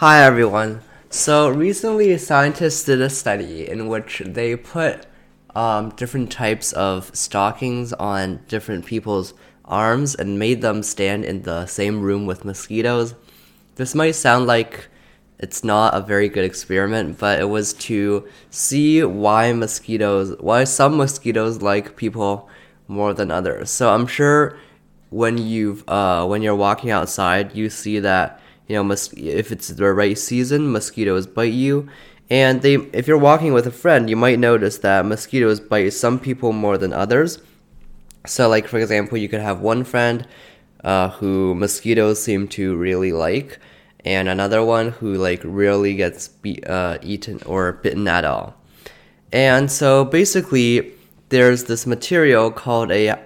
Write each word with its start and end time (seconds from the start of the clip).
Hi 0.00 0.22
everyone. 0.22 0.82
So 1.08 1.48
recently, 1.48 2.18
scientists 2.18 2.84
did 2.84 3.00
a 3.00 3.08
study 3.08 3.66
in 3.66 3.88
which 3.88 4.20
they 4.26 4.54
put 4.54 5.06
um, 5.54 5.88
different 5.96 6.30
types 6.30 6.74
of 6.74 7.16
stockings 7.16 7.94
on 7.94 8.40
different 8.46 8.84
people's 8.84 9.32
arms 9.64 10.14
and 10.14 10.38
made 10.38 10.60
them 10.60 10.82
stand 10.82 11.24
in 11.24 11.44
the 11.44 11.64
same 11.64 12.02
room 12.02 12.26
with 12.26 12.44
mosquitoes. 12.44 13.14
This 13.76 13.94
might 13.94 14.16
sound 14.16 14.46
like 14.46 14.88
it's 15.38 15.64
not 15.64 15.94
a 15.94 16.02
very 16.02 16.28
good 16.28 16.44
experiment, 16.44 17.18
but 17.18 17.40
it 17.40 17.48
was 17.48 17.72
to 17.88 18.28
see 18.50 19.02
why 19.02 19.54
mosquitoes, 19.54 20.36
why 20.40 20.64
some 20.64 20.98
mosquitoes 20.98 21.62
like 21.62 21.96
people 21.96 22.50
more 22.86 23.14
than 23.14 23.30
others. 23.30 23.70
So 23.70 23.94
I'm 23.94 24.06
sure 24.06 24.58
when 25.08 25.38
you've 25.38 25.88
uh, 25.88 26.26
when 26.26 26.42
you're 26.42 26.54
walking 26.54 26.90
outside, 26.90 27.54
you 27.56 27.70
see 27.70 27.98
that 28.00 28.42
you 28.68 28.82
know, 28.82 28.92
if 28.92 29.52
it's 29.52 29.68
the 29.68 29.92
right 29.92 30.18
season, 30.18 30.72
mosquitoes 30.72 31.26
bite 31.26 31.52
you. 31.52 31.88
And 32.28 32.62
they, 32.62 32.74
if 32.74 33.06
you're 33.06 33.18
walking 33.18 33.52
with 33.52 33.66
a 33.66 33.70
friend, 33.70 34.10
you 34.10 34.16
might 34.16 34.38
notice 34.38 34.78
that 34.78 35.06
mosquitoes 35.06 35.60
bite 35.60 35.90
some 35.90 36.18
people 36.18 36.52
more 36.52 36.76
than 36.76 36.92
others. 36.92 37.38
So, 38.26 38.48
like 38.48 38.66
for 38.66 38.78
example, 38.78 39.18
you 39.18 39.28
could 39.28 39.40
have 39.40 39.60
one 39.60 39.84
friend 39.84 40.26
uh, 40.82 41.10
who 41.10 41.54
mosquitoes 41.54 42.20
seem 42.20 42.48
to 42.48 42.76
really 42.76 43.12
like, 43.12 43.60
and 44.04 44.28
another 44.28 44.64
one 44.64 44.90
who 44.90 45.14
like 45.14 45.40
rarely 45.44 45.94
gets 45.94 46.28
be- 46.28 46.62
uh, 46.64 46.98
eaten 47.02 47.40
or 47.46 47.72
bitten 47.72 48.08
at 48.08 48.24
all. 48.24 48.54
And 49.32 49.70
so 49.70 50.04
basically, 50.04 50.92
there's 51.28 51.64
this 51.64 51.86
material 51.86 52.50
called 52.50 52.90
a 52.90 53.16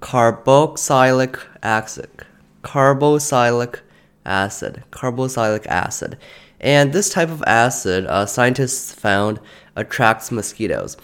carboxylic 0.00 1.40
acid. 1.62 2.10
Carboxylic 2.62 3.80
acid, 4.24 4.84
carboxylic 4.90 5.66
acid. 5.66 6.18
And 6.60 6.92
this 6.92 7.10
type 7.10 7.28
of 7.28 7.42
acid, 7.46 8.06
uh, 8.06 8.26
scientists 8.26 8.92
found, 8.92 9.40
attracts 9.74 10.30
mosquitoes. 10.30 10.96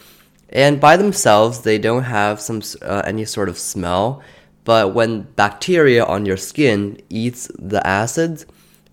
And 0.50 0.80
by 0.80 0.96
themselves, 0.96 1.60
they 1.60 1.78
don't 1.78 2.04
have 2.04 2.40
some 2.40 2.62
uh, 2.82 3.02
any 3.04 3.24
sort 3.24 3.48
of 3.48 3.58
smell. 3.58 4.22
But 4.64 4.94
when 4.94 5.22
bacteria 5.22 6.04
on 6.04 6.26
your 6.26 6.36
skin 6.36 7.00
eats 7.08 7.50
the 7.58 7.84
acids, 7.86 8.46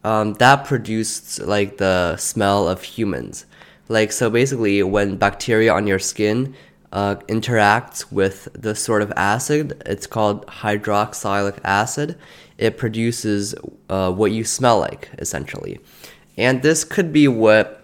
um, 0.03 0.33
that 0.35 0.65
produces 0.65 1.39
like 1.45 1.77
the 1.77 2.17
smell 2.17 2.67
of 2.67 2.83
humans. 2.83 3.45
Like 3.87 4.11
so, 4.11 4.29
basically, 4.29 4.83
when 4.83 5.17
bacteria 5.17 5.73
on 5.73 5.87
your 5.87 5.99
skin 5.99 6.55
uh, 6.95 7.17
interacts 7.27 8.09
with 8.09 8.47
the 8.53 8.73
sort 8.73 9.01
of 9.01 9.11
acid, 9.17 9.83
it's 9.85 10.07
called 10.07 10.47
hydroxylic 10.47 11.59
acid. 11.65 12.17
It 12.57 12.77
produces 12.77 13.53
uh, 13.89 14.13
what 14.13 14.31
you 14.31 14.45
smell 14.45 14.79
like, 14.79 15.09
essentially. 15.19 15.77
And 16.37 16.61
this 16.61 16.85
could 16.85 17.11
be 17.11 17.27
what 17.27 17.83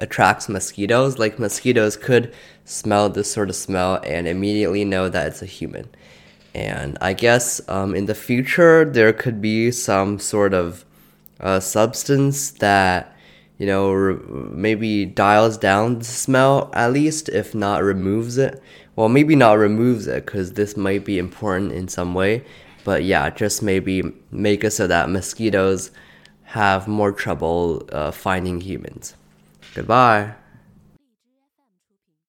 attracts 0.00 0.50
mosquitoes. 0.50 1.18
Like, 1.18 1.38
mosquitoes 1.38 1.96
could 1.96 2.34
smell 2.66 3.08
this 3.08 3.32
sort 3.32 3.48
of 3.48 3.56
smell 3.56 4.02
and 4.04 4.28
immediately 4.28 4.84
know 4.84 5.08
that 5.08 5.28
it's 5.28 5.40
a 5.40 5.46
human. 5.46 5.88
And 6.54 6.98
I 7.00 7.14
guess 7.14 7.66
um, 7.70 7.94
in 7.94 8.04
the 8.04 8.14
future, 8.14 8.84
there 8.84 9.14
could 9.14 9.40
be 9.40 9.70
some 9.70 10.18
sort 10.18 10.52
of 10.52 10.84
uh, 11.40 11.58
substance 11.58 12.50
that 12.50 13.11
you 13.58 13.66
know, 13.66 13.92
re- 13.92 14.18
maybe 14.50 15.04
dials 15.04 15.56
down 15.58 15.98
the 16.00 16.04
smell 16.04 16.70
at 16.74 16.92
least, 16.92 17.28
if 17.28 17.54
not 17.54 17.82
removes 17.82 18.38
it. 18.38 18.62
Well, 18.96 19.08
maybe 19.08 19.36
not 19.36 19.58
removes 19.58 20.06
it 20.06 20.26
because 20.26 20.52
this 20.52 20.76
might 20.76 21.04
be 21.04 21.18
important 21.18 21.72
in 21.72 21.88
some 21.88 22.14
way. 22.14 22.44
But 22.84 23.04
yeah, 23.04 23.30
just 23.30 23.62
maybe 23.62 24.02
make 24.30 24.64
it 24.64 24.72
so 24.72 24.86
that 24.86 25.08
mosquitoes 25.08 25.90
have 26.44 26.88
more 26.88 27.12
trouble 27.12 27.88
uh, 27.92 28.10
finding 28.10 28.60
humans. 28.60 29.14
Goodbye. 29.74 30.34